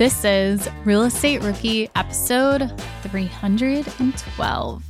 [0.00, 4.89] This is Real Estate Rookie episode 312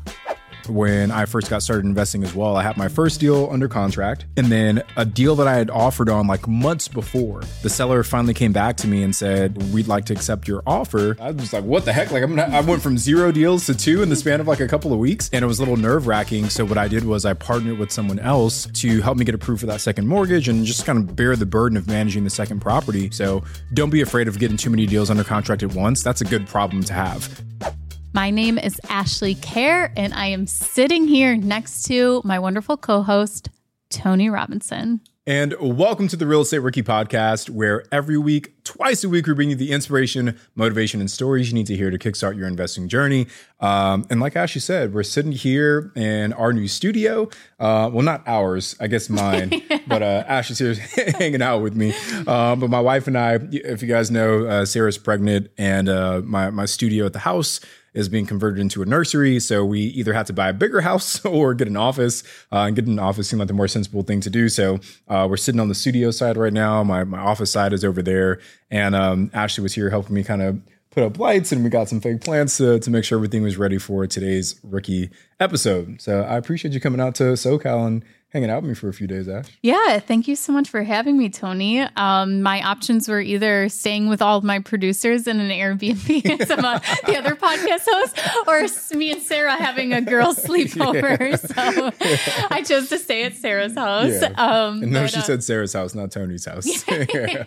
[0.69, 2.57] when I first got started investing as well.
[2.57, 6.09] I had my first deal under contract and then a deal that I had offered
[6.09, 7.43] on like months before.
[7.63, 11.17] The seller finally came back to me and said, We'd like to accept your offer.
[11.21, 12.11] I was like, What the heck?
[12.11, 14.61] Like, I'm not, I went from zero deals to two in the span of like
[14.61, 15.31] a couple of weeks.
[15.33, 16.49] And it was a little nerve wracking.
[16.49, 19.61] So, what I did was I partnered with someone else to help me get approved
[19.61, 22.61] for that second mortgage and just kind of bear the burden of managing the second
[22.61, 23.11] property.
[23.11, 23.43] So,
[23.73, 26.03] don't be afraid of getting too many deals under contract at once.
[26.03, 27.80] That's a good problem to have.
[28.13, 33.03] My name is Ashley Kerr, and I am sitting here next to my wonderful co
[33.03, 33.51] host,
[33.89, 35.01] Tony Robinson.
[35.29, 39.35] And welcome to the Real Estate Rookie Podcast, where every week, twice a week, we
[39.35, 42.89] bring you the inspiration, motivation, and stories you need to hear to kickstart your investing
[42.89, 43.29] journey.
[43.61, 47.29] Um, and like Ashley said, we're sitting here in our new studio.
[47.61, 51.95] Uh, well, not ours, I guess mine, but uh, Ashley's here hanging out with me.
[52.27, 56.23] Uh, but my wife and I, if you guys know, uh, Sarah's pregnant, and uh,
[56.25, 57.61] my my studio at the house
[57.95, 59.41] is being converted into a nursery.
[59.41, 62.23] So we either have to buy a bigger house or get an office.
[62.53, 64.49] Uh, and getting an office seemed like the more sensible thing to do.
[64.49, 66.83] So uh, we're sitting on the studio side right now.
[66.83, 70.43] My my office side is over there, and um, Ashley was here helping me kind
[70.43, 73.43] of put up lights and we got some fake plants to, to make sure everything
[73.43, 76.01] was ready for today's rookie episode.
[76.01, 78.93] So I appreciate you coming out to SoCal and hanging out with me for a
[78.93, 79.47] few days, Ash.
[79.63, 81.81] Yeah, thank you so much for having me, Tony.
[81.97, 86.65] Um, my options were either staying with all of my producers in an Airbnb, some
[86.65, 91.19] of the other podcast hosts, or me and Sarah having a girl sleepover.
[91.21, 91.37] Yeah.
[91.37, 94.21] So I chose to stay at Sarah's house.
[94.21, 94.33] Yeah.
[94.37, 96.67] Um, and no, but, she uh, said Sarah's house, not Tony's house.
[96.89, 97.45] Yeah.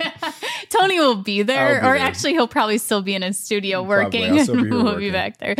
[0.69, 1.97] Tony will be there, be or there.
[1.97, 4.33] actually, he'll probably still be in his studio working.
[4.33, 4.99] Be we'll working.
[4.99, 5.55] be back there.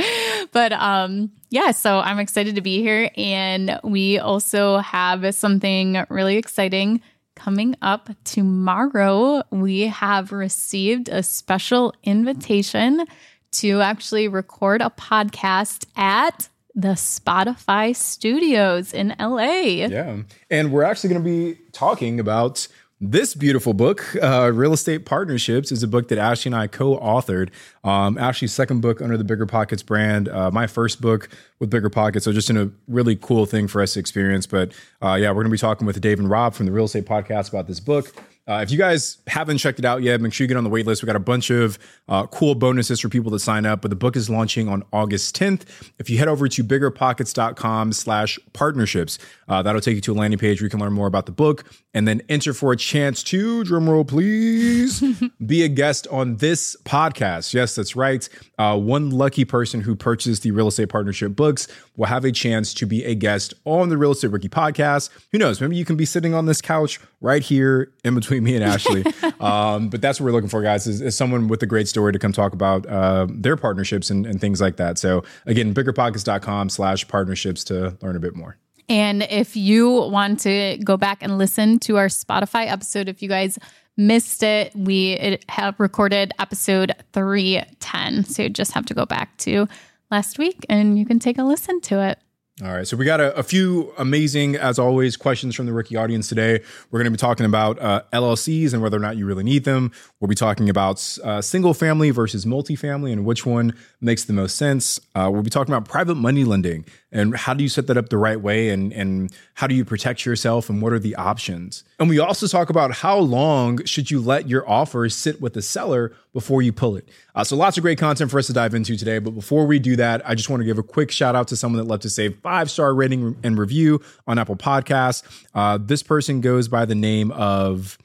[0.51, 3.11] But um, yeah, so I'm excited to be here.
[3.15, 6.99] And we also have something really exciting
[7.35, 9.43] coming up tomorrow.
[9.51, 13.05] We have received a special invitation
[13.51, 19.85] to actually record a podcast at the Spotify studios in LA.
[19.85, 20.23] Yeah.
[20.49, 22.67] And we're actually going to be talking about
[23.11, 26.97] this beautiful book, uh, Real Estate Partnerships, is a book that Ashley and I co
[26.97, 27.49] authored.
[27.83, 31.89] Um, Ashley's second book under the Bigger Pockets brand, uh, my first book with Bigger
[31.89, 32.25] Pockets.
[32.25, 34.45] So, just in a really cool thing for us to experience.
[34.45, 34.71] But
[35.01, 37.05] uh, yeah, we're going to be talking with Dave and Rob from the Real Estate
[37.05, 38.15] Podcast about this book.
[38.45, 40.69] Uh, if you guys haven't checked it out yet, make sure you get on the
[40.69, 41.01] wait list.
[41.01, 43.95] We got a bunch of uh, cool bonuses for people that sign up, but the
[43.95, 45.63] book is launching on August 10th.
[45.97, 49.17] If you head over to biggerpockets.com slash partnerships,
[49.47, 51.31] uh, that'll take you to a landing page where you can learn more about the
[51.31, 55.01] book and then enter for a chance to, drumroll please,
[55.45, 57.53] be a guest on this podcast.
[57.53, 58.27] Yes, that's right.
[58.57, 62.73] Uh, one lucky person who purchased the real estate partnership books will have a chance
[62.73, 65.09] to be a guest on the Real Estate Rookie podcast.
[65.31, 65.61] Who knows?
[65.61, 69.05] Maybe you can be sitting on this couch right here in between me and Ashley.
[69.39, 72.11] um, but that's what we're looking for, guys, is, is, someone with a great story
[72.13, 74.97] to come talk about uh, their partnerships and, and things like that.
[74.97, 78.57] So again, biggerpockets.com slash partnerships to learn a bit more.
[78.89, 83.29] And if you want to go back and listen to our Spotify episode, if you
[83.29, 83.57] guys
[83.95, 88.25] missed it, we have recorded episode 310.
[88.25, 89.67] So you just have to go back to
[90.11, 92.19] last week and you can take a listen to it.
[92.61, 92.87] All right.
[92.87, 96.61] So we got a, a, few amazing, as always, questions from the rookie audience today.
[96.91, 99.63] We're going to be talking about uh, LLCs and whether or not you really need
[99.63, 99.91] them.
[100.19, 104.55] We'll be talking about uh, single family versus multifamily and which one makes the most
[104.55, 104.99] sense.
[105.15, 108.09] Uh, we'll be talking about private money lending and how do you set that up
[108.09, 108.69] the right way?
[108.69, 110.69] And, and how do you protect yourself?
[110.69, 111.85] And what are the options?
[111.99, 115.61] And we also talk about how long should you let your offer sit with the
[115.61, 117.07] seller before you pull it.
[117.35, 119.19] Uh, so lots of great content for us to dive into today.
[119.19, 121.55] But before we do that i just want to give a quick shout out to
[121.55, 125.23] someone that left a five star rating and review on apple podcasts.
[125.53, 127.97] Uh, this person goes by the name of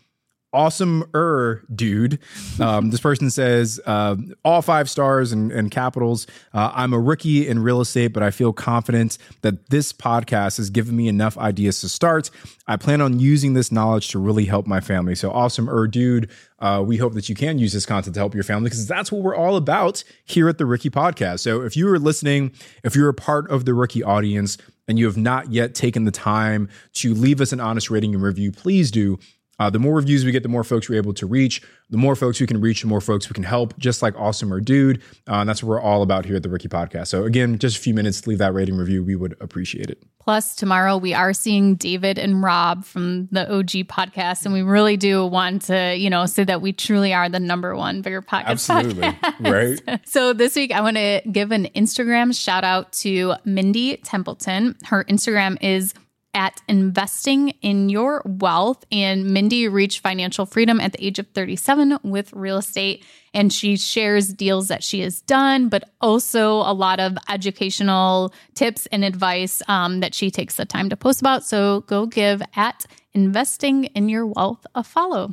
[0.53, 2.19] awesome er dude.
[2.61, 6.27] Um, this person says uh, all five stars and, and capitals.
[6.55, 10.71] Uh, I'm a rookie in real estate, but I feel confident that this podcast has
[10.71, 12.31] given me enough ideas to start.
[12.67, 15.15] I plan on using this knowledge to really help my family.
[15.15, 16.31] So awesome er dude.
[16.61, 19.13] Uh, we hope that you can use this content to help your family because that's
[19.13, 21.41] what we're all about here at the Rookie Podcast.
[21.41, 22.53] So if you are listening,
[22.83, 24.59] if you're a part of the Rookie audience
[24.89, 28.23] and you have not yet taken the time to leave us an honest rating and
[28.23, 29.19] review, please do
[29.59, 31.63] uh, the more reviews we get, the more folks we're able to reach.
[31.91, 34.53] The more folks we can reach, the more folks we can help, just like Awesome
[34.53, 34.99] or Dude.
[35.27, 37.09] Uh, and that's what we're all about here at the Rookie Podcast.
[37.09, 39.03] So, again, just a few minutes to leave that rating review.
[39.03, 40.05] We would appreciate it.
[40.21, 44.45] Plus, tomorrow we are seeing David and Rob from the OG podcast.
[44.45, 47.75] And we really do want to, you know, say that we truly are the number
[47.75, 48.45] one Bigger podcast.
[48.45, 49.03] Absolutely.
[49.03, 49.87] Podcast.
[49.89, 50.01] Right.
[50.09, 54.77] so, this week I want to give an Instagram shout out to Mindy Templeton.
[54.85, 55.95] Her Instagram is
[56.39, 58.85] at Investing in Your Wealth.
[58.93, 63.05] And Mindy reached financial freedom at the age of 37 with real estate.
[63.35, 68.87] And she shares deals that she has done, but also a lot of educational tips
[68.87, 71.45] and advice um, that she takes the time to post about.
[71.45, 75.33] So go give at Investing in Your Wealth a follow.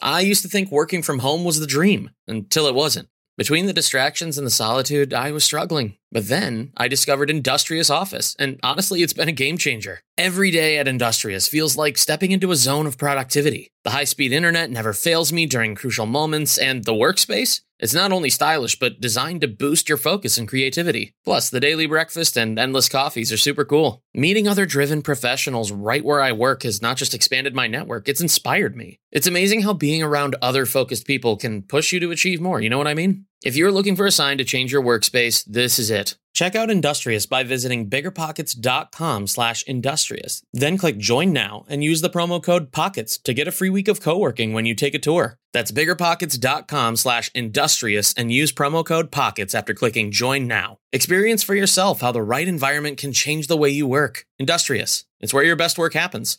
[0.00, 3.08] I used to think working from home was the dream until it wasn't.
[3.38, 5.96] Between the distractions and the solitude, I was struggling.
[6.10, 10.00] But then I discovered Industrious Office, and honestly, it's been a game changer.
[10.18, 13.72] Every day at Industrious feels like stepping into a zone of productivity.
[13.84, 17.62] The high speed internet never fails me during crucial moments, and the workspace?
[17.82, 21.16] It's not only stylish, but designed to boost your focus and creativity.
[21.24, 24.04] Plus, the daily breakfast and endless coffees are super cool.
[24.14, 28.20] Meeting other driven professionals right where I work has not just expanded my network, it's
[28.20, 29.00] inspired me.
[29.10, 32.70] It's amazing how being around other focused people can push you to achieve more, you
[32.70, 33.26] know what I mean?
[33.44, 36.16] If you're looking for a sign to change your workspace, this is it.
[36.32, 40.42] Check out Industrious by visiting biggerpockets.com slash industrious.
[40.52, 43.86] Then click join now and use the promo code POCKETS to get a free week
[43.86, 45.38] of co-working when you take a tour.
[45.52, 50.78] That's biggerpockets.com slash industrious and use promo code POCKETS after clicking join now.
[50.90, 54.26] Experience for yourself how the right environment can change the way you work.
[54.38, 55.04] Industrious.
[55.20, 56.38] It's where your best work happens.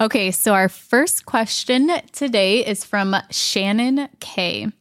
[0.00, 4.72] Okay, so our first question today is from Shannon K.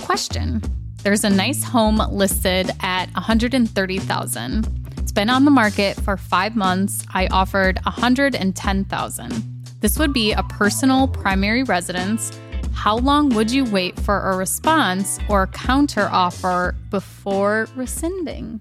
[0.00, 0.62] Question
[1.02, 4.90] there's a nice home listed at 130,000.
[4.98, 7.04] It's been on the market for 5 months.
[7.14, 9.44] I offered 110,000.
[9.80, 12.38] This would be a personal primary residence.
[12.72, 18.60] How long would you wait for a response or counter offer before rescinding?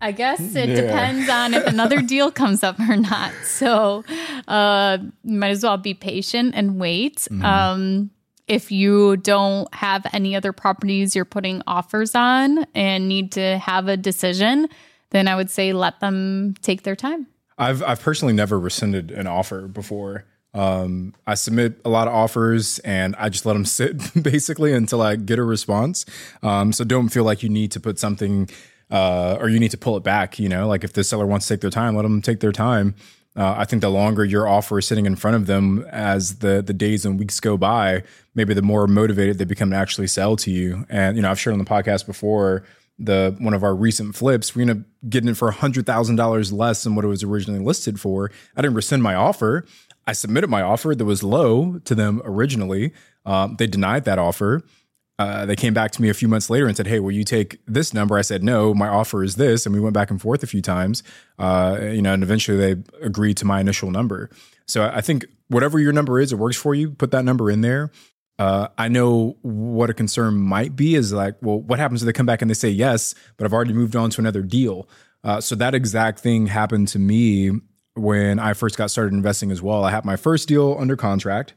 [0.00, 0.80] I guess it yeah.
[0.80, 3.32] depends on if another deal comes up or not.
[3.44, 4.02] So,
[4.48, 7.16] uh, might as well be patient and wait.
[7.30, 7.44] Mm-hmm.
[7.44, 8.10] Um,
[8.50, 13.86] if you don't have any other properties you're putting offers on and need to have
[13.86, 14.68] a decision,
[15.10, 17.28] then I would say let them take their time.
[17.56, 20.24] I've I've personally never rescinded an offer before.
[20.52, 25.00] Um, I submit a lot of offers and I just let them sit basically until
[25.00, 26.04] I get a response.
[26.42, 28.50] Um, so don't feel like you need to put something
[28.90, 30.40] uh, or you need to pull it back.
[30.40, 32.50] You know, like if the seller wants to take their time, let them take their
[32.50, 32.96] time.
[33.36, 36.62] Uh, I think the longer your offer is sitting in front of them as the
[36.62, 38.02] the days and weeks go by,
[38.34, 40.84] maybe the more motivated they become to actually sell to you.
[40.88, 42.64] And you know, I've shared on the podcast before
[43.00, 46.52] the one of our recent flips, we ended up getting it for hundred thousand dollars
[46.52, 48.30] less than what it was originally listed for.
[48.56, 49.64] I didn't rescind my offer.
[50.06, 52.92] I submitted my offer that was low to them originally.
[53.24, 54.62] Um, they denied that offer.
[55.20, 57.24] Uh, they came back to me a few months later and said, "Hey, will you
[57.24, 60.18] take this number?" I said, "No, my offer is this," and we went back and
[60.18, 61.02] forth a few times.
[61.38, 64.30] Uh, you know, and eventually they agreed to my initial number.
[64.66, 66.92] So I think whatever your number is, it works for you.
[66.92, 67.90] Put that number in there.
[68.38, 72.14] Uh, I know what a concern might be is like, well, what happens if they
[72.14, 74.88] come back and they say yes, but I've already moved on to another deal?
[75.22, 77.50] Uh, so that exact thing happened to me
[77.92, 79.84] when I first got started investing as well.
[79.84, 81.52] I had my first deal under contract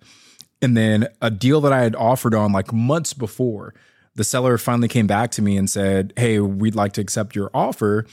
[0.63, 3.73] and then a deal that I had offered on like months before,
[4.15, 7.51] the seller finally came back to me and said, Hey, we'd like to accept your
[7.53, 8.05] offer.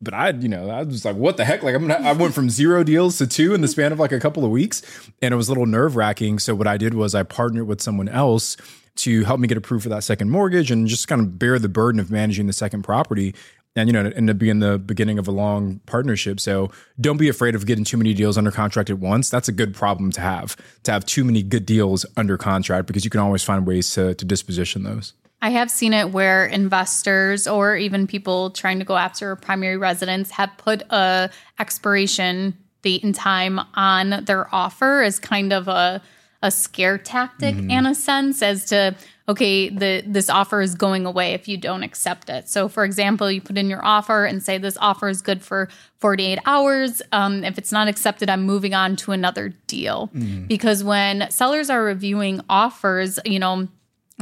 [0.00, 1.62] But I, you know, I was like, what the heck?
[1.62, 4.10] Like, I'm gonna, I went from zero deals to two in the span of like
[4.10, 4.82] a couple of weeks.
[5.22, 6.40] And it was a little nerve wracking.
[6.40, 8.56] So, what I did was I partnered with someone else
[8.94, 11.68] to help me get approved for that second mortgage and just kind of bear the
[11.68, 13.34] burden of managing the second property
[13.76, 16.40] and you know end up being the beginning of a long partnership.
[16.40, 19.30] So don't be afraid of getting too many deals under contract at once.
[19.30, 23.04] That's a good problem to have to have too many good deals under contract because
[23.04, 25.14] you can always find ways to, to disposition those.
[25.40, 29.76] I have seen it where investors or even people trying to go after a primary
[29.76, 36.02] residence have put a expiration date and time on their offer as kind of a
[36.42, 37.70] a scare tactic mm-hmm.
[37.70, 38.94] in a sense as to
[39.28, 42.48] okay, the this offer is going away if you don't accept it.
[42.48, 45.68] So, for example, you put in your offer and say this offer is good for
[45.98, 47.02] 48 hours.
[47.12, 50.10] Um, if it's not accepted, I'm moving on to another deal.
[50.14, 50.48] Mm.
[50.48, 53.68] Because when sellers are reviewing offers, you know,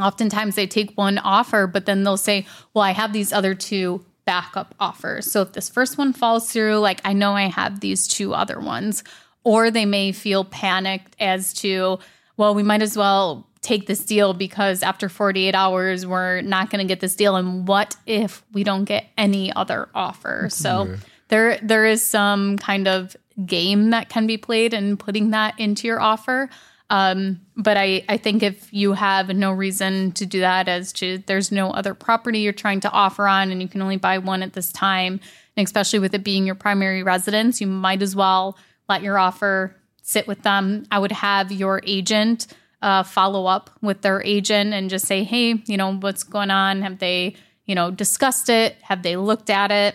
[0.00, 4.04] oftentimes they take one offer, but then they'll say, well, I have these other two
[4.24, 5.30] backup offers.
[5.30, 8.60] So if this first one falls through, like I know I have these two other
[8.60, 9.02] ones.
[9.42, 11.98] Or they may feel panicked as to,
[12.36, 16.86] well, we might as well take this deal because after 48 hours we're not going
[16.86, 17.36] to get this deal.
[17.36, 20.48] And what if we don't get any other offer?
[20.50, 20.96] So
[21.28, 25.86] there there is some kind of game that can be played in putting that into
[25.86, 26.48] your offer.
[26.90, 31.18] Um, but I, I think if you have no reason to do that as to
[31.26, 34.42] there's no other property you're trying to offer on and you can only buy one
[34.42, 35.20] at this time
[35.56, 39.76] and especially with it being your primary residence you might as well let your offer
[40.02, 40.84] sit with them.
[40.90, 42.48] I would have your agent
[42.82, 46.82] uh, follow up with their agent and just say, hey, you know, what's going on?
[46.82, 47.34] Have they,
[47.66, 48.76] you know, discussed it?
[48.82, 49.94] Have they looked at it?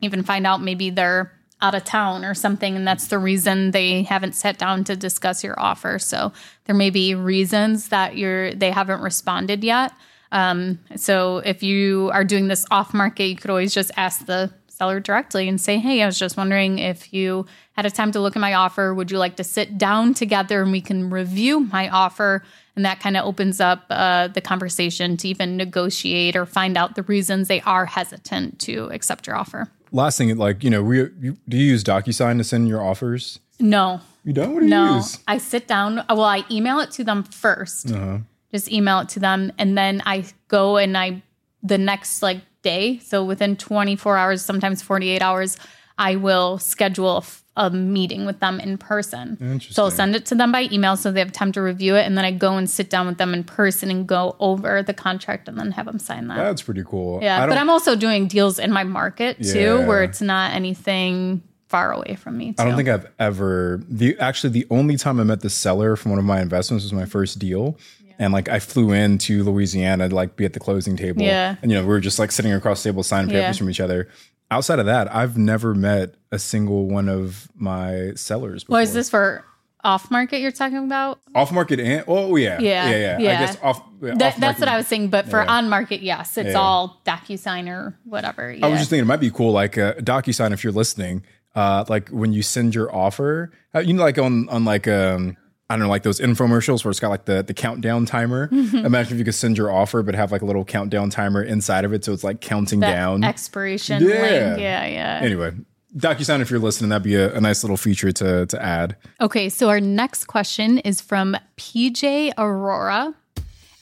[0.00, 4.02] Even find out maybe they're out of town or something, and that's the reason they
[4.02, 5.98] haven't sat down to discuss your offer.
[5.98, 6.32] So
[6.64, 9.92] there may be reasons that you're they haven't responded yet.
[10.32, 14.52] Um, so if you are doing this off market, you could always just ask the
[14.74, 18.20] seller directly and say, Hey, I was just wondering if you had a time to
[18.20, 18.92] look at my offer.
[18.94, 22.42] Would you like to sit down together and we can review my offer?
[22.76, 26.96] And that kind of opens up uh, the conversation to even negotiate or find out
[26.96, 29.68] the reasons they are hesitant to accept your offer.
[29.92, 33.38] Last thing, like, you know, we, you, do you use DocuSign to send your offers?
[33.60, 34.00] No.
[34.24, 34.54] You don't?
[34.54, 35.20] What do no, you use?
[35.28, 36.04] I sit down.
[36.08, 38.18] Well, I email it to them 1st uh-huh.
[38.50, 39.52] Just email it to them.
[39.58, 41.22] And then I go and I,
[41.62, 42.98] the next like day.
[42.98, 45.56] So within 24 hours, sometimes 48 hours,
[45.96, 47.18] I will schedule
[47.56, 49.60] a, a meeting with them in person.
[49.60, 52.04] So I'll send it to them by email so they have time to review it.
[52.04, 54.94] And then I go and sit down with them in person and go over the
[54.94, 56.36] contract and then have them sign that.
[56.36, 57.20] That's pretty cool.
[57.22, 57.46] Yeah.
[57.46, 59.86] But I'm also doing deals in my market too, yeah.
[59.86, 62.52] where it's not anything far away from me.
[62.52, 62.62] Too.
[62.62, 66.10] I don't think I've ever the actually the only time I met the seller from
[66.10, 67.78] one of my investments was my first deal
[68.18, 71.22] and like I flew in to Louisiana to like be at the closing table.
[71.22, 71.56] Yeah.
[71.62, 73.58] And you know, we were just like sitting across the table signing papers yeah.
[73.58, 74.08] from each other.
[74.50, 78.64] Outside of that, I've never met a single one of my sellers.
[78.64, 78.78] Before.
[78.78, 79.44] Was this for
[79.82, 81.20] off market you're talking about?
[81.34, 82.58] Off market and oh yeah.
[82.60, 82.88] Yeah.
[82.88, 83.18] Yeah, yeah.
[83.18, 83.30] yeah.
[83.30, 85.08] I guess off, that, that's what I was saying.
[85.08, 85.52] But for yeah.
[85.52, 86.58] on market, yes, it's yeah.
[86.58, 88.56] all DocuSign or whatever.
[88.62, 91.24] I was just thinking it might be cool, like uh, DocuSign if you're listening.
[91.54, 95.36] Uh, like when you send your offer, uh, you know, like on on like um
[95.70, 98.48] I don't know, like those infomercials where it's got like the, the countdown timer.
[98.48, 98.84] Mm-hmm.
[98.84, 101.86] Imagine if you could send your offer, but have like a little countdown timer inside
[101.86, 102.04] of it.
[102.04, 103.24] So it's like counting that down.
[103.24, 104.08] Expiration yeah.
[104.08, 104.60] link.
[104.60, 105.20] Yeah, yeah.
[105.22, 105.52] Anyway,
[105.96, 108.96] DocuSign, if you're listening, that'd be a, a, nice little feature to, to add.
[109.20, 113.14] Okay, so our next question is from PJ Aurora.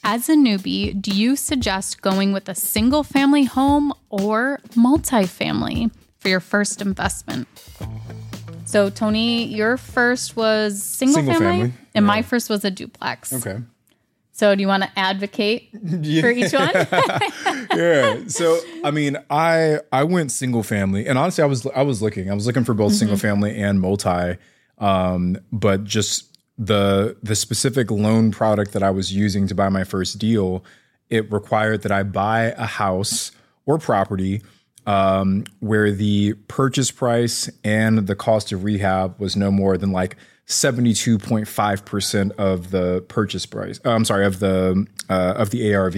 [0.04, 6.28] As a newbie, do you suggest going with a single family home or multifamily for
[6.28, 7.48] your first investment?
[8.72, 13.30] So Tony, your first was single, single family, family, and my first was a duplex.
[13.30, 13.58] Okay.
[14.32, 16.70] So do you want to advocate for each one?
[17.76, 18.20] yeah.
[18.28, 22.30] So I mean, I I went single family, and honestly, I was I was looking,
[22.30, 22.98] I was looking for both mm-hmm.
[22.98, 24.38] single family and multi,
[24.78, 29.84] um, but just the the specific loan product that I was using to buy my
[29.84, 30.64] first deal,
[31.10, 33.32] it required that I buy a house
[33.66, 34.40] or property
[34.86, 40.16] um, where the purchase price and the cost of rehab was no more than like
[40.46, 43.80] 72.5% of the purchase price.
[43.84, 45.96] Uh, I'm sorry, of the uh, of the ARV.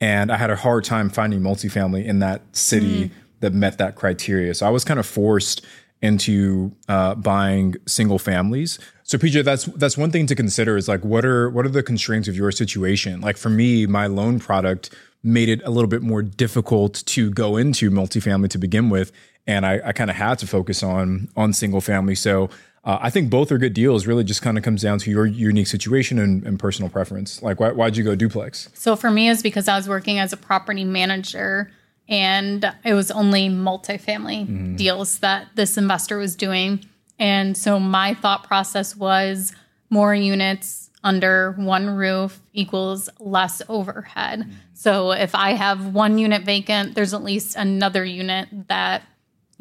[0.00, 3.10] And I had a hard time finding multifamily in that city mm.
[3.40, 4.52] that met that criteria.
[4.54, 5.64] So I was kind of forced
[6.02, 8.78] into uh, buying single families.
[9.04, 11.82] So PJ, that's that's one thing to consider is like what are what are the
[11.82, 13.20] constraints of your situation?
[13.20, 14.90] Like for me, my loan product
[15.22, 19.12] made it a little bit more difficult to go into multifamily to begin with,
[19.46, 22.14] and I, I kind of had to focus on on single family.
[22.14, 22.50] So
[22.84, 24.06] uh, I think both are good deals.
[24.06, 27.42] Really, just kind of comes down to your unique situation and, and personal preference.
[27.42, 28.68] Like, why, why'd you go duplex?
[28.74, 31.70] So for me, is because I was working as a property manager,
[32.08, 34.76] and it was only multifamily mm.
[34.76, 36.84] deals that this investor was doing.
[37.18, 39.52] And so my thought process was
[39.90, 44.40] more units under one roof equals less overhead.
[44.40, 44.52] Mm.
[44.74, 49.02] So if I have one unit vacant, there's at least another unit that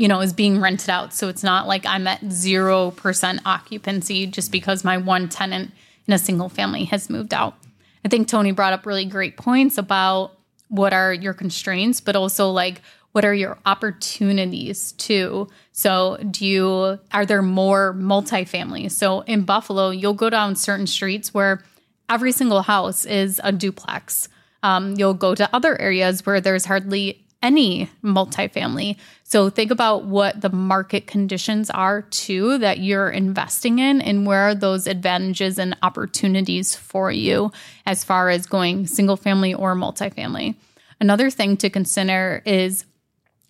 [0.02, 1.14] you know, is being rented out.
[1.14, 5.74] So it's not like I'm at 0% occupancy just because my one tenant
[6.08, 7.56] in a single family has moved out.
[8.04, 10.38] I think Tony brought up really great points about
[10.70, 12.82] what are your constraints, but also like
[13.12, 15.50] what are your opportunities too.
[15.72, 18.92] So, do you are there more multifamily?
[18.92, 21.64] So, in Buffalo, you'll go down certain streets where
[22.10, 24.30] every single house is a duplex.
[24.64, 28.98] Um, you'll go to other areas where there's hardly any multifamily.
[29.24, 34.50] So think about what the market conditions are too that you're investing in and where
[34.50, 37.52] are those advantages and opportunities for you
[37.86, 40.56] as far as going single family or multifamily.
[41.00, 42.86] Another thing to consider is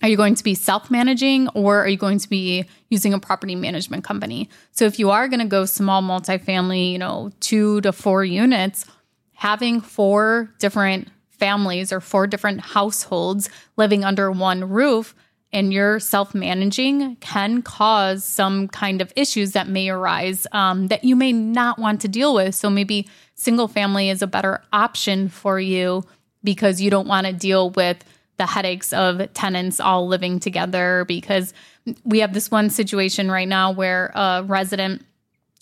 [0.01, 3.19] are you going to be self managing or are you going to be using a
[3.19, 4.49] property management company?
[4.71, 8.85] So if you are going to go small multifamily, you know, two to four units,
[9.33, 15.15] having four different families or four different households living under one roof
[15.53, 21.03] and you're self managing can cause some kind of issues that may arise um, that
[21.03, 22.55] you may not want to deal with.
[22.55, 26.03] So maybe single family is a better option for you
[26.43, 28.03] because you don't want to deal with
[28.41, 31.05] the headaches of tenants all living together.
[31.07, 31.53] Because
[32.03, 35.05] we have this one situation right now where a resident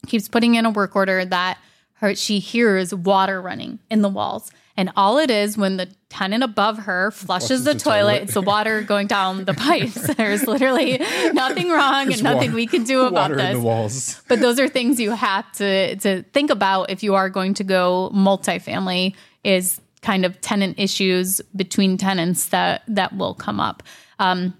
[0.08, 1.58] keeps putting in a work order that
[1.96, 4.50] her, she hears water running in the walls.
[4.78, 8.22] And all it is when the tenant above her flushes, flushes the, the, toilet, toilet.
[8.24, 9.96] it's the water going down the pipes.
[10.16, 11.00] There's literally
[11.34, 14.22] nothing wrong There's and nothing water, we can do about this.
[14.30, 17.66] But those are things you have to to think about if you are going to
[17.66, 23.84] go multifamily is kind of tenant issues between tenants that that will come up.
[24.20, 24.54] Um,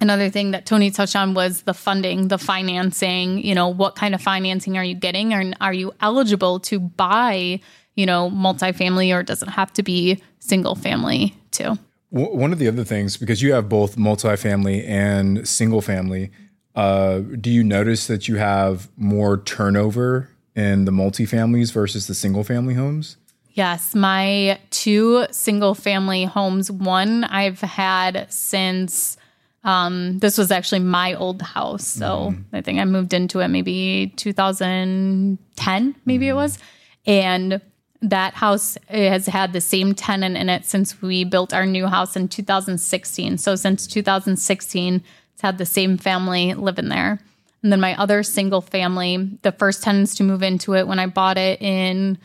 [0.00, 3.44] Another thing that Tony touched on was the funding, the financing.
[3.44, 5.34] You know, what kind of financing are you getting?
[5.34, 7.58] And are you eligible to buy
[7.98, 11.76] you know, multifamily or it doesn't have to be single family too.
[12.10, 16.30] One of the other things, because you have both multifamily and single family,
[16.76, 22.44] uh, do you notice that you have more turnover in the multifamilies versus the single
[22.44, 23.16] family homes?
[23.58, 29.16] Yes, my two single family homes, one I've had since
[29.64, 31.84] um, this was actually my old house.
[31.84, 32.44] So mm.
[32.52, 36.28] I think I moved into it maybe 2010, maybe mm.
[36.28, 36.36] it mm-hmm.
[36.36, 36.58] was.
[37.04, 37.60] And
[38.00, 42.14] that house has had the same tenant in it since we built our new house
[42.14, 43.38] in 2016.
[43.38, 47.18] So since 2016, it's had the same family living there.
[47.64, 51.06] And then my other single family, the first tenants to move into it when I
[51.06, 52.18] bought it in,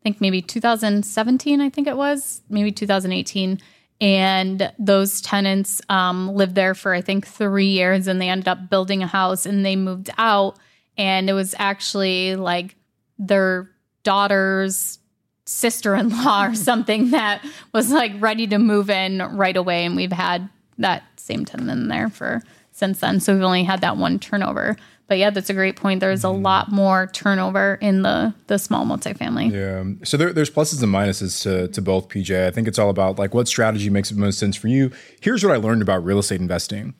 [0.00, 3.60] I think maybe 2017, I think it was, maybe 2018.
[4.00, 8.70] And those tenants um, lived there for, I think, three years and they ended up
[8.70, 10.58] building a house and they moved out.
[10.96, 12.76] And it was actually like
[13.18, 13.70] their
[14.02, 14.98] daughter's
[15.44, 19.84] sister in law or something that was like ready to move in right away.
[19.84, 23.20] And we've had that same tenant in there for since then.
[23.20, 24.76] So we've only had that one turnover.
[25.10, 25.98] But yeah, that's a great point.
[25.98, 26.44] There's a mm-hmm.
[26.44, 29.50] lot more turnover in the the small multifamily.
[29.50, 30.04] Yeah.
[30.04, 32.46] So there, there's pluses and minuses to to both PJ.
[32.46, 34.92] I think it's all about like what strategy makes the most sense for you.
[35.20, 36.94] Here's what I learned about real estate investing.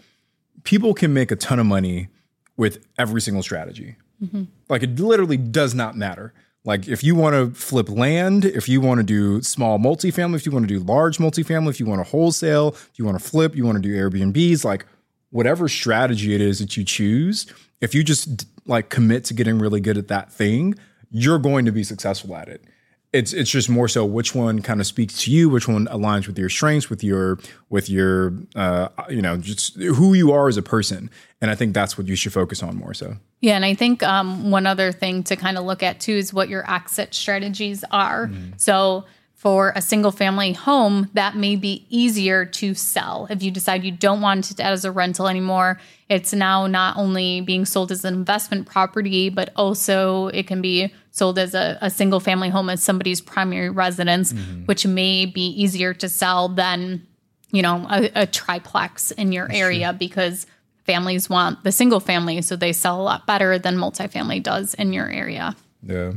[0.64, 2.08] People can make a ton of money
[2.56, 3.94] with every single strategy.
[4.20, 4.42] Mm-hmm.
[4.68, 6.34] Like it literally does not matter.
[6.64, 10.46] Like if you want to flip land, if you want to do small multifamily, if
[10.46, 13.24] you want to do large multifamily, if you want to wholesale, if you want to
[13.24, 14.84] flip, you want to do Airbnbs, like
[15.30, 17.46] whatever strategy it is that you choose,
[17.80, 20.74] if you just like commit to getting really good at that thing,
[21.10, 22.64] you're going to be successful at it
[23.12, 26.26] it's it's just more so which one kind of speaks to you, which one aligns
[26.26, 27.38] with your strengths, with your
[27.68, 31.74] with your uh, you know just who you are as a person, and I think
[31.74, 33.16] that's what you should focus on more so.
[33.40, 36.32] Yeah, and I think um, one other thing to kind of look at too is
[36.32, 38.28] what your exit strategies are.
[38.28, 38.60] Mm.
[38.60, 39.06] So
[39.40, 43.26] for a single family home, that may be easier to sell.
[43.30, 47.40] If you decide you don't want it as a rental anymore, it's now not only
[47.40, 51.88] being sold as an investment property, but also it can be sold as a, a
[51.88, 54.66] single family home as somebody's primary residence, mm-hmm.
[54.66, 57.06] which may be easier to sell than,
[57.50, 59.98] you know, a, a triplex in your That's area true.
[59.98, 60.46] because
[60.84, 62.42] families want the single family.
[62.42, 65.56] So they sell a lot better than multifamily does in your area.
[65.82, 66.12] Yeah.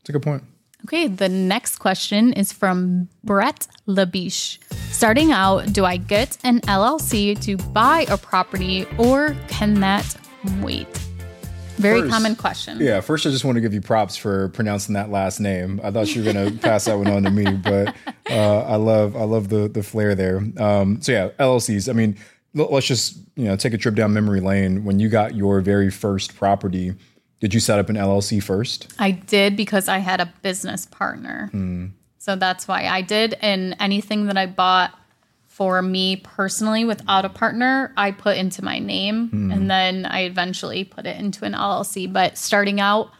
[0.00, 0.42] It's a good point.
[0.84, 4.58] Okay, the next question is from Brett Labiche.
[4.90, 10.16] Starting out, do I get an LLC to buy a property or can that
[10.60, 10.88] wait?
[11.76, 12.78] Very first, common question.
[12.80, 15.80] Yeah, first I just want to give you props for pronouncing that last name.
[15.82, 17.94] I thought you were going to pass that one on to me, but
[18.30, 20.42] uh, I love I love the the flair there.
[20.58, 21.88] Um, so yeah, LLCs.
[21.88, 22.16] I mean,
[22.54, 24.84] let's just you know take a trip down memory lane.
[24.84, 26.94] When you got your very first property,
[27.42, 28.86] did you set up an LLC first?
[29.00, 31.48] I did because I had a business partner.
[31.50, 31.86] Hmm.
[32.18, 33.34] So that's why I did.
[33.40, 34.96] And anything that I bought
[35.48, 39.28] for me personally without a partner, I put into my name.
[39.30, 39.50] Hmm.
[39.50, 42.12] And then I eventually put it into an LLC.
[42.12, 43.10] But starting out,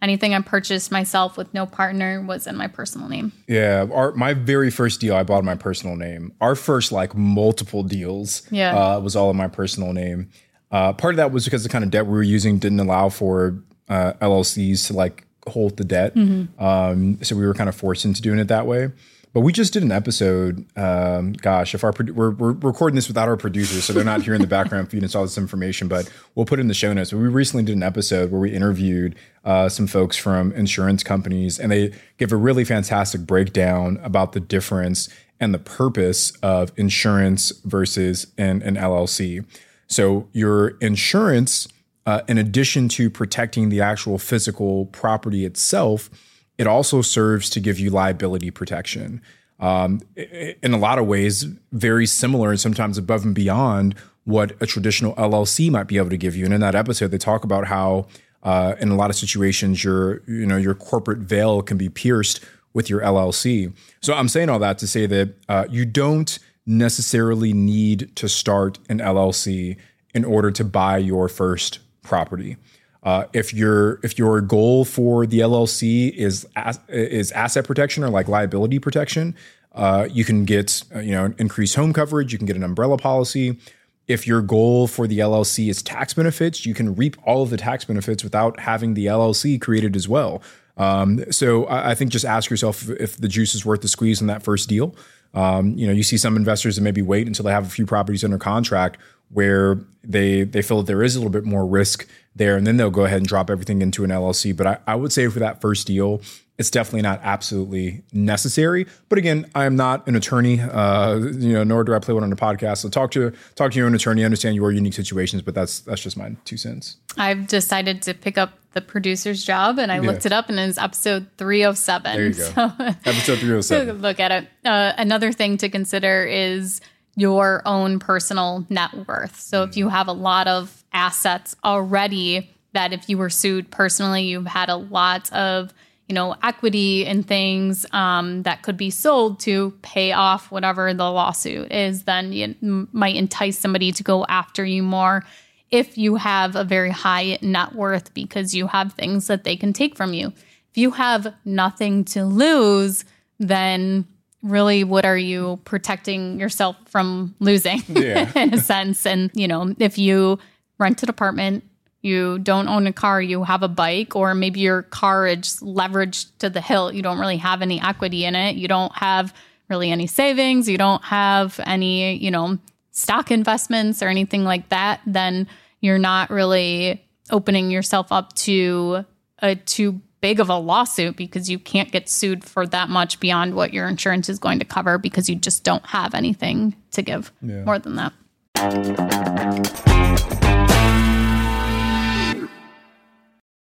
[0.00, 3.32] anything I purchased myself with no partner was in my personal name.
[3.48, 6.32] Yeah, our my very first deal I bought in my personal name.
[6.40, 10.30] Our first like multiple deals, yeah, uh, was all in my personal name.
[10.70, 13.08] Uh, part of that was because the kind of debt we were using didn't allow
[13.08, 16.14] for uh, LLCs to like hold the debt.
[16.14, 16.62] Mm-hmm.
[16.64, 18.90] Um, so we were kind of forced into doing it that way.
[19.34, 20.66] But we just did an episode.
[20.76, 24.34] Um, gosh, if our we're, we're recording this without our producers, so they're not here
[24.34, 26.92] in the background feeding us all this information, but we'll put it in the show
[26.92, 27.10] notes.
[27.10, 31.58] But we recently did an episode where we interviewed uh, some folks from insurance companies,
[31.58, 35.08] and they give a really fantastic breakdown about the difference
[35.40, 39.46] and the purpose of insurance versus an, an LLC.
[39.86, 41.68] So your insurance
[42.06, 46.10] uh, in addition to protecting the actual physical property itself,
[46.58, 49.20] it also serves to give you liability protection.
[49.60, 54.66] Um, in a lot of ways, very similar and sometimes above and beyond what a
[54.66, 56.44] traditional LLC might be able to give you.
[56.44, 58.06] And in that episode, they talk about how,
[58.42, 62.40] uh, in a lot of situations, your you know your corporate veil can be pierced
[62.72, 63.72] with your LLC.
[64.00, 68.78] So I'm saying all that to say that uh, you don't necessarily need to start
[68.88, 69.76] an LLC
[70.14, 72.56] in order to buy your first property.
[73.02, 78.10] Uh, if your if your goal for the LLC is as, is asset protection or
[78.10, 79.34] like liability protection,
[79.74, 82.32] uh, you can get uh, you know increased home coverage.
[82.32, 83.58] You can get an umbrella policy.
[84.06, 87.56] If your goal for the LLC is tax benefits, you can reap all of the
[87.56, 90.42] tax benefits without having the LLC created as well.
[90.76, 94.20] Um, so I, I, think just ask yourself if, the juice is worth the squeeze
[94.20, 94.96] in that first deal.
[95.34, 97.86] Um, you know, you see some investors that maybe wait until they have a few
[97.86, 98.98] properties under contract
[99.32, 102.76] where they they feel that there is a little bit more risk there, and then
[102.76, 104.56] they'll go ahead and drop everything into an LLC.
[104.56, 106.22] But I, I would say for that first deal,
[106.58, 108.86] it's definitely not absolutely necessary.
[109.08, 112.22] But again, I am not an attorney, uh, you know, nor do I play one
[112.24, 112.78] on a podcast.
[112.78, 115.42] So talk to talk to your own attorney, understand your unique situations.
[115.42, 116.96] But that's that's just my two cents.
[117.16, 120.02] I've decided to pick up the producer's job, and I yeah.
[120.02, 122.16] looked it up, and it's episode three hundred oh seven.
[122.16, 122.42] There you go.
[122.52, 123.98] So, episode three hundred oh seven.
[124.02, 124.48] Look at it.
[124.64, 126.80] Uh, another thing to consider is
[127.16, 129.38] your own personal net worth.
[129.38, 134.22] So if you have a lot of assets already that if you were sued personally,
[134.24, 135.72] you've had a lot of
[136.08, 141.10] you know equity and things um, that could be sold to pay off whatever the
[141.10, 145.22] lawsuit is, then you might entice somebody to go after you more
[145.70, 149.72] if you have a very high net worth because you have things that they can
[149.72, 150.28] take from you.
[150.28, 153.04] If you have nothing to lose,
[153.38, 154.06] then
[154.42, 158.30] really what are you protecting yourself from losing yeah.
[158.36, 160.38] in a sense and you know if you
[160.78, 161.64] rent an apartment
[162.02, 166.26] you don't own a car you have a bike or maybe your car is leveraged
[166.38, 169.32] to the hilt you don't really have any equity in it you don't have
[169.68, 172.58] really any savings you don't have any you know
[172.90, 175.46] stock investments or anything like that then
[175.80, 179.04] you're not really opening yourself up to
[179.38, 183.54] a too big of a lawsuit because you can't get sued for that much beyond
[183.54, 187.30] what your insurance is going to cover because you just don't have anything to give
[187.42, 187.64] yeah.
[187.64, 188.12] more than that.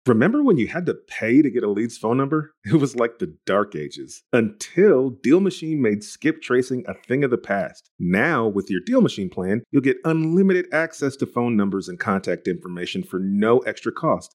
[0.07, 2.53] Remember when you had to pay to get a lead's phone number?
[2.65, 7.31] It was like the dark ages until Deal Machine made skip tracing a thing of
[7.31, 7.89] the past.
[7.97, 12.47] Now, with your Deal Machine plan, you'll get unlimited access to phone numbers and contact
[12.47, 14.35] information for no extra cost.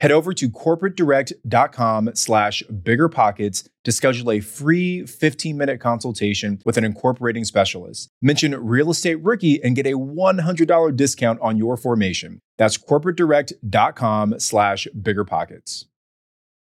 [0.00, 7.44] Head over to corporatedirect.com slash biggerpockets to schedule a free 15-minute consultation with an incorporating
[7.44, 8.08] specialist.
[8.22, 12.40] Mention Real Estate Rookie and get a $100 discount on your formation.
[12.58, 15.86] That's corporatedirect.com slash biggerpockets.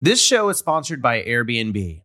[0.01, 2.04] This show is sponsored by Airbnb.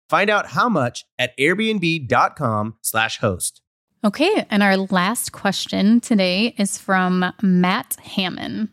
[0.11, 3.61] Find out how much at airbnb.com/slash host.
[4.03, 8.67] Okay, and our last question today is from Matt Hammond.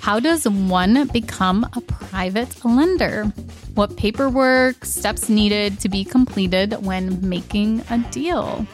[0.00, 3.24] How does one become a private lender?
[3.74, 8.66] What paperwork, steps needed to be completed when making a deal?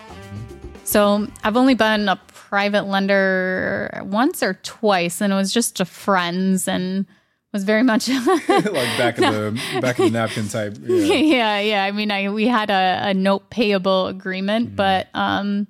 [0.84, 5.84] So, I've only been a private lender once or twice, and it was just to
[5.84, 7.06] friends and
[7.52, 8.08] was very much
[8.48, 9.50] like back in no.
[9.50, 10.76] the back in the napkin type.
[10.82, 11.60] Yeah, yeah.
[11.60, 11.84] yeah.
[11.84, 14.76] I mean, I we had a, a note payable agreement, mm-hmm.
[14.76, 15.66] but um,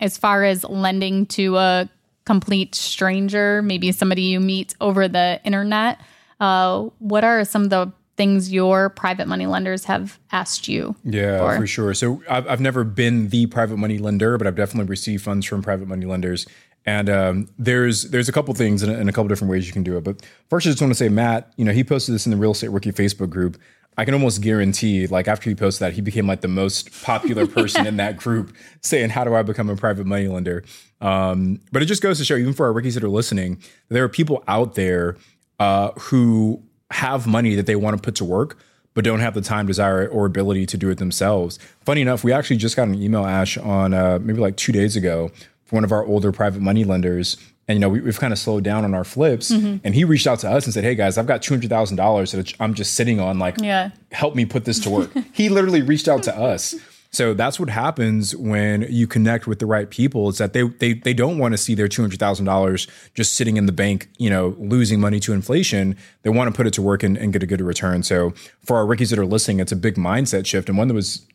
[0.00, 1.88] as far as lending to a
[2.24, 6.00] complete stranger, maybe somebody you meet over the internet,
[6.40, 11.38] uh, what are some of the things your private money lenders have asked you yeah
[11.38, 14.88] for, for sure so I've, I've never been the private money lender but i've definitely
[14.88, 16.46] received funds from private money lenders
[16.84, 19.96] and um, there's there's a couple things and a, couple different ways you can do
[19.96, 22.30] it but first i just want to say matt you know he posted this in
[22.30, 23.58] the real estate rookie facebook group
[23.98, 27.46] I can almost guarantee, like after he posted that, he became like the most popular
[27.58, 30.64] person in that group saying, How do I become a private money lender?
[31.00, 34.02] Um, but it just goes to show, even for our rookies that are listening, there
[34.02, 35.16] are people out there
[35.60, 38.58] uh, who have money that they want to put to work,
[38.94, 41.58] but don't have the time, desire, or ability to do it themselves.
[41.84, 44.96] Funny enough, we actually just got an email, Ash, on uh, maybe like two days
[44.96, 45.30] ago
[45.72, 47.36] from one of our older private money lenders.
[47.66, 49.78] And you know we, have kind of slowed down on our flips, mm-hmm.
[49.84, 51.96] and he reached out to us and said, "Hey guys, I've got two hundred thousand
[51.96, 53.38] dollars that I'm just sitting on.
[53.38, 53.90] Like, yeah.
[54.10, 56.74] help me put this to work." he literally reached out to us
[57.12, 60.30] so that's what happens when you connect with the right people.
[60.30, 63.34] It's that they they they don't want to see their two hundred thousand dollars just
[63.34, 65.96] sitting in the bank, you know, losing money to inflation.
[66.22, 68.02] They want to put it to work and, and get a good return.
[68.02, 68.32] So
[68.64, 71.26] for our rookies that are listening, it's a big mindset shift and one that was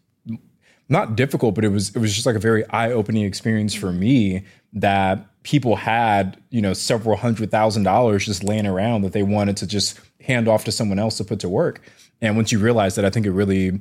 [0.89, 3.91] not difficult, but it was it was just like a very eye opening experience for
[3.91, 9.23] me that people had you know several hundred thousand dollars just laying around that they
[9.23, 11.82] wanted to just hand off to someone else to put to work.
[12.21, 13.80] And once you realize that, I think it really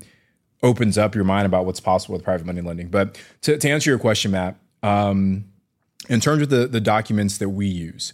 [0.62, 2.88] opens up your mind about what's possible with private money lending.
[2.88, 5.44] But to, to answer your question, Matt, um,
[6.08, 8.12] in terms of the, the documents that we use,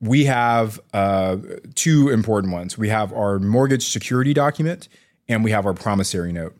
[0.00, 1.36] we have uh,
[1.74, 2.76] two important ones.
[2.76, 4.88] We have our mortgage security document
[5.28, 6.56] and we have our promissory note.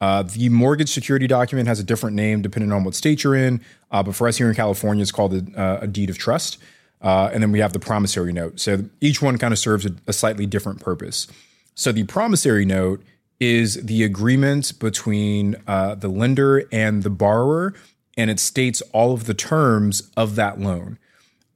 [0.00, 3.60] Uh, the mortgage security document has a different name depending on what state you're in,
[3.90, 6.58] uh, but for us here in California, it's called a, uh, a deed of trust.
[7.00, 8.58] Uh, and then we have the promissory note.
[8.58, 11.28] So each one kind of serves a, a slightly different purpose.
[11.74, 13.02] So the promissory note
[13.38, 17.74] is the agreement between uh, the lender and the borrower,
[18.16, 20.98] and it states all of the terms of that loan.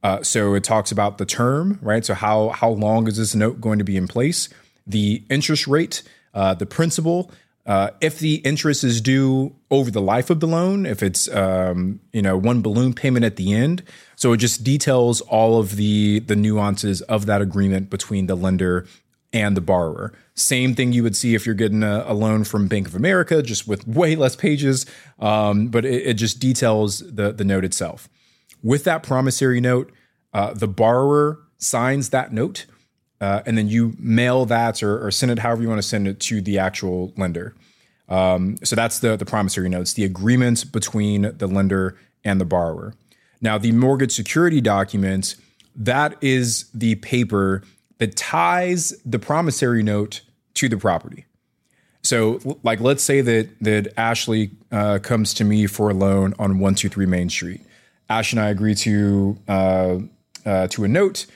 [0.05, 2.05] Uh, so it talks about the term, right?
[2.05, 4.49] So how how long is this note going to be in place?
[4.87, 6.03] The interest rate,
[6.33, 7.31] the principal.
[7.65, 12.01] Uh, if the interest is due over the life of the loan, if it's um,
[12.13, 13.85] you know one balloon payment at the end,
[14.17, 18.87] so it just details all of the the nuances of that agreement between the lender
[19.33, 20.13] and the borrower.
[20.35, 23.43] Same thing you would see if you're getting a, a loan from Bank of America,
[23.43, 24.85] just with way less pages,
[25.21, 28.09] um, but it, it just details the the note itself.
[28.61, 29.93] With that promissory note,
[30.35, 32.67] uh, the borrower signs that note,
[33.23, 36.09] uh, and then you mail that or, or, send it however you want to send
[36.09, 37.55] it to the actual lender.
[38.09, 39.83] Um, so that's the the promissory note.
[39.83, 42.95] It's the agreement between the lender and the borrower.
[43.41, 45.37] Now, the mortgage security document
[45.77, 47.63] that is the paper
[47.99, 50.23] that ties the promissory note
[50.55, 51.25] to the property.
[52.03, 56.59] So, like, let's say that that Ashley uh, comes to me for a loan on
[56.59, 57.61] one two three Main Street.
[58.11, 59.99] Ash and I agree to uh,
[60.45, 61.27] uh, to a note.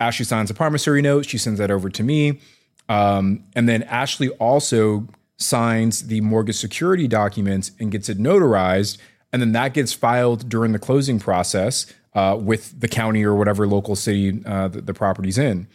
[0.00, 1.26] Ashley signs a promissory note.
[1.26, 2.40] She sends that over to me,
[2.88, 8.98] um, and then Ashley also signs the mortgage security documents and gets it notarized,
[9.32, 13.66] and then that gets filed during the closing process uh, with the county or whatever
[13.66, 15.66] local city uh, the, the property's in.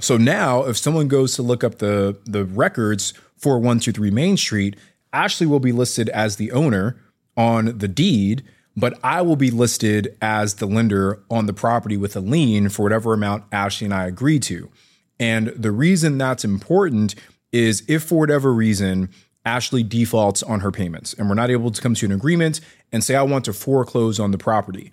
[0.00, 4.10] So now, if someone goes to look up the the records for one two three
[4.10, 4.76] Main Street,
[5.12, 6.96] Ashley will be listed as the owner
[7.36, 8.42] on the deed,
[8.76, 12.82] but I will be listed as the lender on the property with a lien for
[12.82, 14.70] whatever amount Ashley and I agree to.
[15.18, 17.14] And the reason that's important
[17.52, 19.10] is if for whatever reason
[19.44, 22.60] Ashley defaults on her payments and we're not able to come to an agreement
[22.90, 24.92] and say, I want to foreclose on the property.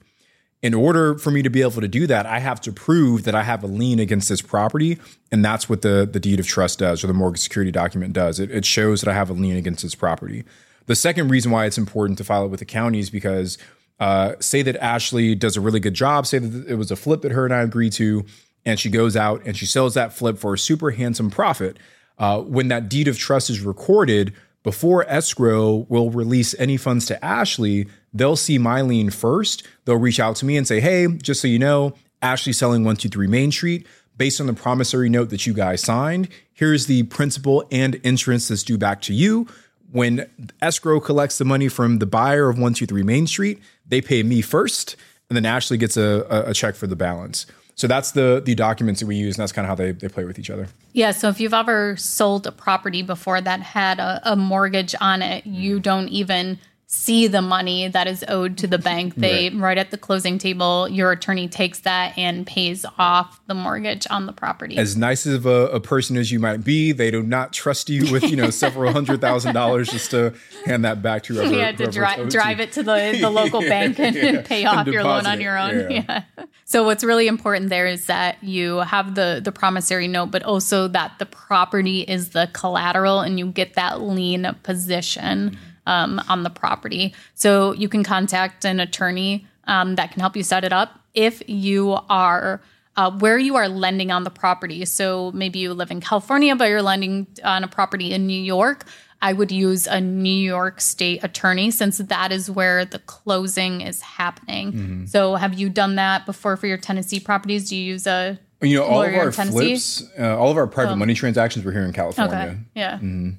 [0.61, 3.33] In order for me to be able to do that, I have to prove that
[3.33, 4.99] I have a lien against this property.
[5.31, 8.39] And that's what the, the deed of trust does or the mortgage security document does.
[8.39, 10.43] It, it shows that I have a lien against this property.
[10.85, 13.57] The second reason why it's important to file it with the county is because
[13.99, 17.21] uh, say that Ashley does a really good job, say that it was a flip
[17.21, 18.25] that her and I agreed to,
[18.65, 21.77] and she goes out and she sells that flip for a super handsome profit.
[22.17, 27.23] Uh, when that deed of trust is recorded, before escrow will release any funds to
[27.23, 29.67] Ashley, they'll see my lien first.
[29.85, 33.27] They'll reach out to me and say, hey, just so you know, Ashley's selling 123
[33.27, 33.87] Main Street.
[34.17, 38.61] Based on the promissory note that you guys signed, here's the principal and interest that's
[38.61, 39.47] due back to you.
[39.91, 40.29] When
[40.61, 44.95] escrow collects the money from the buyer of 123 Main Street, they pay me first,
[45.29, 47.45] and then Ashley gets a, a check for the balance.
[47.75, 50.07] So that's the the documents that we use, and that's kind of how they, they
[50.07, 50.67] play with each other.
[50.93, 51.11] Yeah.
[51.11, 55.45] So if you've ever sold a property before that had a, a mortgage on it,
[55.45, 56.59] you don't even
[56.93, 59.15] see the money that is owed to the bank.
[59.15, 59.59] They right.
[59.59, 59.77] right.
[59.77, 64.33] at the closing table, your attorney takes that and pays off the mortgage on the
[64.33, 64.77] property.
[64.77, 68.11] As nice of a, a person as you might be, they do not trust you
[68.11, 70.33] with you know several hundred thousand dollars just to
[70.65, 71.53] hand that back to whoever.
[71.53, 74.41] You had to dri- drive it to the the local bank and yeah.
[74.41, 75.89] pay off your loan on your own.
[75.89, 76.23] Yeah.
[76.37, 76.45] yeah.
[76.65, 80.89] So what's really important there is that you have the the promissory note, but also
[80.89, 85.51] that the property is the collateral and you get that lien position.
[85.51, 87.13] Mm-hmm um, on the property.
[87.35, 91.47] So you can contact an attorney um, that can help you set it up if
[91.47, 92.61] you are.
[92.97, 94.83] Uh, where you are lending on the property.
[94.83, 98.83] So maybe you live in California, but you're lending on a property in New York.
[99.21, 104.01] I would use a New York State attorney since that is where the closing is
[104.01, 104.73] happening.
[104.73, 105.05] Mm-hmm.
[105.05, 107.69] So, have you done that before for your Tennessee properties?
[107.69, 110.91] Do you use a you know all of our flips, uh, all of our private
[110.91, 110.95] oh.
[110.97, 112.35] money transactions were here in California.
[112.35, 112.57] Okay.
[112.75, 112.95] Yeah.
[112.95, 113.31] Mm-hmm.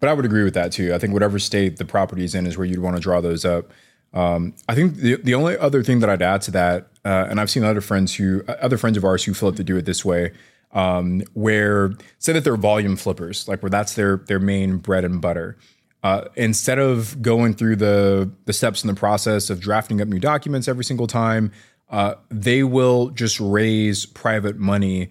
[0.00, 0.94] But I would agree with that too.
[0.94, 3.44] I think whatever state the property is in is where you'd want to draw those
[3.44, 3.72] up.
[4.14, 7.40] Um, I think the the only other thing that I'd add to that, uh, and
[7.40, 10.04] I've seen other friends who other friends of ours who flip to do it this
[10.04, 10.32] way,
[10.72, 15.20] um, where say that they're volume flippers, like where that's their their main bread and
[15.20, 15.56] butter.
[16.02, 20.20] Uh, instead of going through the the steps in the process of drafting up new
[20.20, 21.52] documents every single time,
[21.90, 25.10] uh, they will just raise private money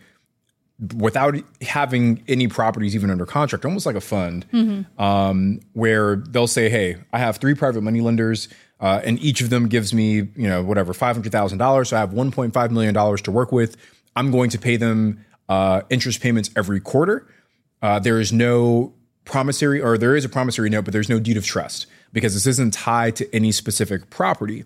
[0.95, 5.01] without having any properties even under contract, almost like a fund, mm-hmm.
[5.01, 8.47] um, where they'll say, "Hey, I have three private money lenders,
[8.79, 11.89] uh, and each of them gives me, you know, whatever five hundred thousand dollars.
[11.89, 13.75] So I have one point five million dollars to work with.
[14.15, 17.27] I'm going to pay them uh, interest payments every quarter.
[17.81, 18.93] Uh, there is no
[19.25, 22.47] promissory, or there is a promissory note, but there's no deed of trust because this
[22.47, 24.63] isn't tied to any specific property."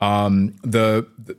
[0.00, 1.36] Um, the, the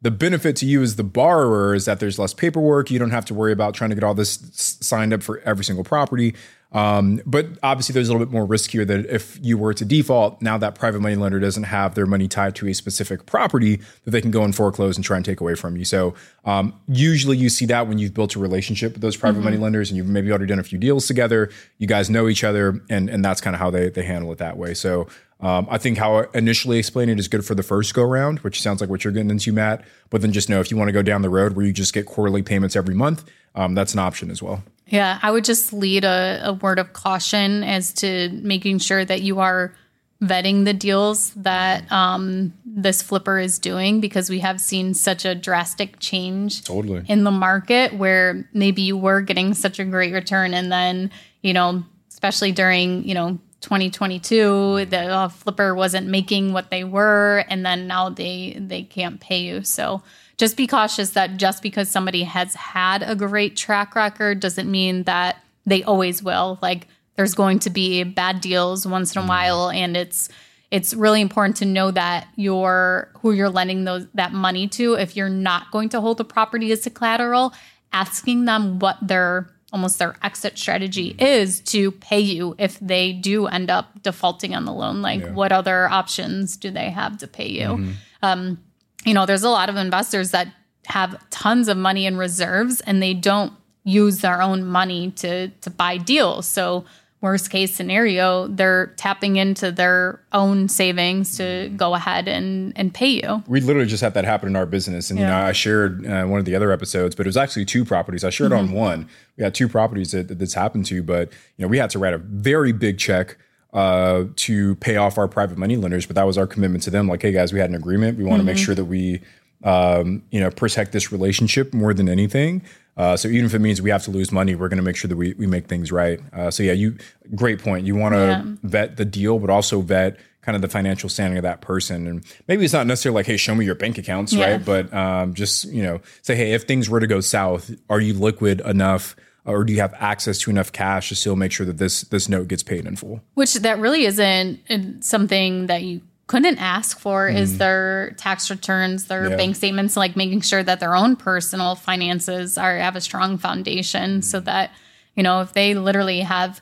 [0.00, 2.90] the benefit to you as the borrower is that there's less paperwork.
[2.90, 4.38] You don't have to worry about trying to get all this
[4.80, 6.34] signed up for every single property.
[6.70, 9.84] Um, but obviously, there's a little bit more risk here that if you were to
[9.84, 13.80] default, now that private money lender doesn't have their money tied to a specific property
[14.04, 15.84] that they can go and foreclose and try and take away from you.
[15.86, 19.44] So um, usually you see that when you've built a relationship with those private mm-hmm.
[19.44, 21.48] money lenders and you've maybe already done a few deals together.
[21.78, 24.38] You guys know each other, and and that's kind of how they they handle it
[24.38, 24.74] that way.
[24.74, 25.08] So
[25.40, 28.40] um, I think how I initially explain it is good for the first go round,
[28.40, 29.84] which sounds like what you're getting into, Matt.
[30.10, 31.94] But then just know if you want to go down the road where you just
[31.94, 33.24] get quarterly payments every month,
[33.54, 34.62] um, that's an option as well.
[34.86, 39.22] Yeah, I would just lead a, a word of caution as to making sure that
[39.22, 39.74] you are
[40.22, 45.34] vetting the deals that um, this flipper is doing because we have seen such a
[45.34, 50.54] drastic change totally in the market where maybe you were getting such a great return
[50.54, 51.08] and then
[51.42, 57.44] you know especially during you know 2022 the uh, flipper wasn't making what they were
[57.48, 59.62] and then now they they can't pay you.
[59.62, 60.02] So
[60.36, 65.02] just be cautious that just because somebody has had a great track record doesn't mean
[65.04, 66.58] that they always will.
[66.62, 66.86] Like
[67.16, 69.28] there's going to be bad deals once in a mm-hmm.
[69.28, 70.28] while and it's
[70.70, 74.94] it's really important to know that you're who you're lending those that money to.
[74.94, 77.52] If you're not going to hold the property as a collateral
[77.92, 83.46] asking them what their almost their exit strategy is to pay you if they do
[83.46, 85.02] end up defaulting on the loan.
[85.02, 85.32] Like, yeah.
[85.32, 87.68] what other options do they have to pay you?
[87.68, 87.90] Mm-hmm.
[88.22, 88.58] Um,
[89.04, 90.48] you know, there's a lot of investors that
[90.86, 93.52] have tons of money in reserves and they don't
[93.84, 96.46] use their own money to to buy deals.
[96.46, 96.84] So
[97.20, 103.08] worst case scenario, they're tapping into their own savings to go ahead and, and pay
[103.08, 103.42] you.
[103.48, 105.10] We literally just had that happen in our business.
[105.10, 105.24] And, yeah.
[105.24, 107.84] you know, I shared uh, one of the other episodes, but it was actually two
[107.84, 108.22] properties.
[108.22, 108.68] I shared mm-hmm.
[108.68, 109.08] on one.
[109.36, 111.98] We had two properties that, that this happened to, but, you know, we had to
[111.98, 113.36] write a very big check
[113.72, 116.06] uh, to pay off our private money lenders.
[116.06, 117.08] But that was our commitment to them.
[117.08, 118.16] Like, hey, guys, we had an agreement.
[118.16, 118.46] We want to mm-hmm.
[118.46, 119.22] make sure that we,
[119.64, 122.62] um, you know, protect this relationship more than anything.
[122.96, 124.96] Uh, so even if it means we have to lose money, we're going to make
[124.96, 126.20] sure that we, we make things right.
[126.32, 126.96] Uh, so yeah, you
[127.34, 127.86] great point.
[127.86, 128.42] You want to yeah.
[128.64, 132.06] vet the deal, but also vet kind of the financial standing of that person.
[132.08, 134.52] And maybe it's not necessarily like, hey, show me your bank accounts, yeah.
[134.52, 134.64] right?
[134.64, 138.14] But um, just you know, say, hey, if things were to go south, are you
[138.14, 139.14] liquid enough?
[139.44, 142.28] Or do you have access to enough cash to still make sure that this this
[142.28, 143.20] note gets paid in full?
[143.34, 147.34] Which that really isn't uh, something that you couldn't ask for mm.
[147.34, 149.36] is their tax returns, their yeah.
[149.36, 154.20] bank statements, like making sure that their own personal finances are have a strong foundation
[154.20, 154.24] mm.
[154.24, 154.70] so that,
[155.16, 156.60] you know, if they literally have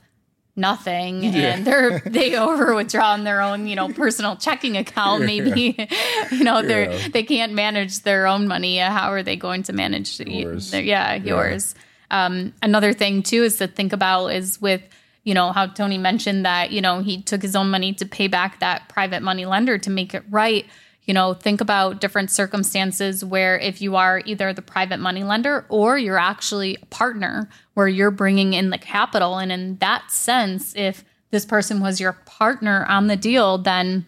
[0.54, 1.54] nothing yeah.
[1.54, 5.76] and they're they over withdraw on their own, you know, personal checking account, maybe
[6.30, 7.08] you know, they're yeah.
[7.08, 8.78] they can't manage their own money.
[8.78, 10.70] How are they going to manage yours?
[10.70, 11.74] Their, yeah, yours.
[12.08, 14.82] Um, another thing too is to think about is with
[15.26, 18.28] you know, how Tony mentioned that, you know, he took his own money to pay
[18.28, 20.64] back that private money lender to make it right.
[21.02, 25.66] You know, think about different circumstances where if you are either the private money lender
[25.68, 29.38] or you're actually a partner where you're bringing in the capital.
[29.38, 34.06] And in that sense, if this person was your partner on the deal, then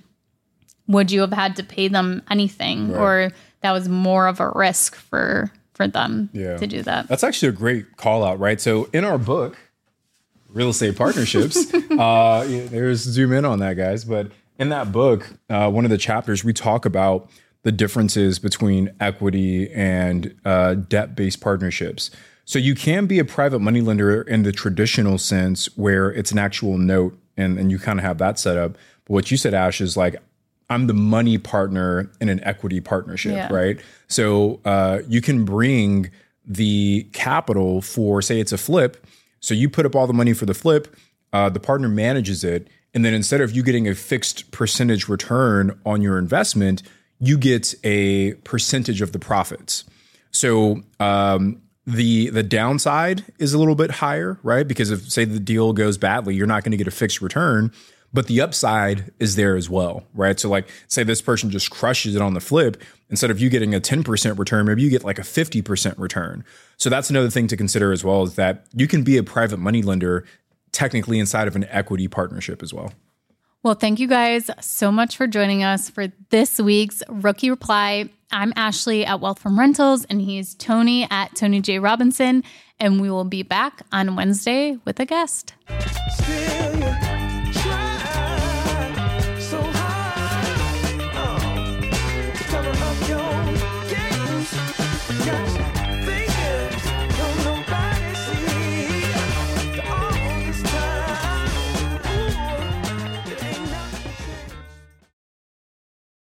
[0.87, 3.01] would you have had to pay them anything right.
[3.01, 6.57] or that was more of a risk for for them yeah.
[6.59, 7.09] to do that?
[7.09, 8.61] That's actually a great call out, right?
[8.61, 9.57] So in our book,
[10.59, 11.73] real estate partnerships.
[11.93, 14.05] uh, there's zoom in on that, guys.
[14.05, 17.31] But in that book, uh, one of the chapters, we talk about
[17.63, 22.11] the differences between equity and uh, debt based partnerships.
[22.45, 26.39] So you can be a private money lender in the traditional sense where it's an
[26.39, 28.73] actual note and, and you kind of have that set up.
[29.05, 30.17] But what you said, Ash, is like,
[30.71, 33.53] I'm the money partner in an equity partnership, yeah.
[33.53, 33.81] right?
[34.09, 36.11] So uh, you can bring
[36.45, 39.07] the capital for, say, it's a flip
[39.41, 40.95] so you put up all the money for the flip,
[41.33, 45.79] uh, the partner manages it, and then instead of you getting a fixed percentage return
[45.85, 46.83] on your investment,
[47.21, 49.85] you get a percentage of the profits.
[50.31, 54.67] So um, the the downside is a little bit higher, right?
[54.67, 57.73] Because if say the deal goes badly, you're not going to get a fixed return
[58.13, 60.39] but the upside is there as well, right?
[60.39, 63.75] So, like, say this person just crushes it on the flip, instead of you getting
[63.75, 66.45] a 10% return, maybe you get like a 50% return.
[66.77, 69.59] So, that's another thing to consider as well is that you can be a private
[69.59, 70.25] money lender
[70.73, 72.93] technically inside of an equity partnership as well.
[73.63, 78.09] Well, thank you guys so much for joining us for this week's Rookie Reply.
[78.31, 81.79] I'm Ashley at Wealth from Rentals, and he's Tony at Tony J.
[81.79, 82.45] Robinson.
[82.79, 85.55] And we will be back on Wednesday with a guest.